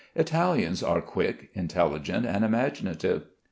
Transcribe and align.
Italians 0.15 0.81
are 0.81 0.99
quick, 0.99 1.51
intelligent, 1.53 2.25
and 2.25 2.43
imaginative. 2.43 3.25